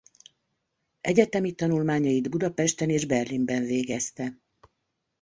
Egyetemi 1.01 1.51
tanulmányait 1.51 2.29
Budapesten 2.29 2.89
és 2.89 3.05
Berlinben 3.05 3.63
végezte. 3.63 4.37